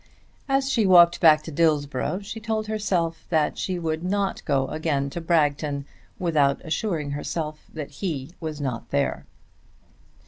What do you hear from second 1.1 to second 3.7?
back to Dillsborough she told herself that